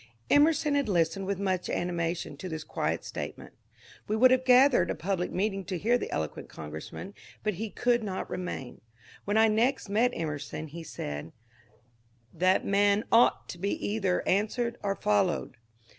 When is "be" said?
13.59-13.73